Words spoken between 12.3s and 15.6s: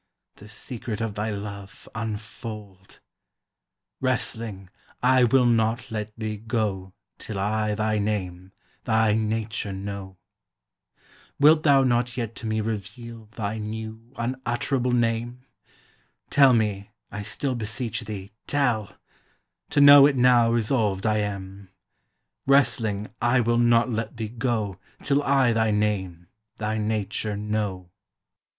to me reveal Thy new, unutterable name?